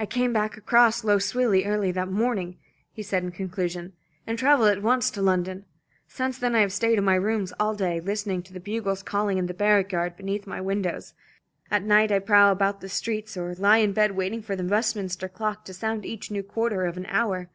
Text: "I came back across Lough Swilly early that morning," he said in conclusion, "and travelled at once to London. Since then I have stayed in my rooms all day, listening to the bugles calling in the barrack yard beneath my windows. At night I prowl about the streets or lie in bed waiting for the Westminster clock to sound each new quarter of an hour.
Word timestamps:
"I 0.00 0.06
came 0.06 0.32
back 0.32 0.56
across 0.56 1.04
Lough 1.04 1.20
Swilly 1.20 1.64
early 1.66 1.92
that 1.92 2.08
morning," 2.10 2.58
he 2.92 3.00
said 3.04 3.22
in 3.22 3.30
conclusion, 3.30 3.92
"and 4.26 4.36
travelled 4.36 4.70
at 4.70 4.82
once 4.82 5.08
to 5.12 5.22
London. 5.22 5.66
Since 6.08 6.36
then 6.38 6.56
I 6.56 6.62
have 6.62 6.72
stayed 6.72 6.98
in 6.98 7.04
my 7.04 7.14
rooms 7.14 7.52
all 7.60 7.72
day, 7.72 8.00
listening 8.00 8.42
to 8.42 8.52
the 8.52 8.58
bugles 8.58 9.04
calling 9.04 9.38
in 9.38 9.46
the 9.46 9.54
barrack 9.54 9.92
yard 9.92 10.16
beneath 10.16 10.48
my 10.48 10.60
windows. 10.60 11.14
At 11.70 11.84
night 11.84 12.10
I 12.10 12.18
prowl 12.18 12.50
about 12.50 12.80
the 12.80 12.88
streets 12.88 13.36
or 13.36 13.54
lie 13.54 13.76
in 13.78 13.92
bed 13.92 14.16
waiting 14.16 14.42
for 14.42 14.56
the 14.56 14.64
Westminster 14.64 15.28
clock 15.28 15.64
to 15.66 15.72
sound 15.72 16.04
each 16.04 16.28
new 16.28 16.42
quarter 16.42 16.84
of 16.84 16.96
an 16.96 17.06
hour. 17.06 17.48